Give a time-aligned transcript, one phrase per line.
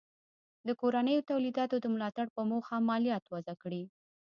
[0.67, 3.83] د کورنیو تولیداتو د ملاتړ په موخه مالیات وضع کړي.